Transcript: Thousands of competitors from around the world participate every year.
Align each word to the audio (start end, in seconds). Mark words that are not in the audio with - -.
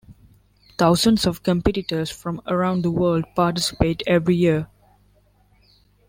Thousands 0.79 1.27
of 1.27 1.43
competitors 1.43 2.09
from 2.09 2.41
around 2.47 2.81
the 2.81 2.89
world 2.89 3.23
participate 3.35 4.01
every 4.07 4.35
year. 4.35 4.67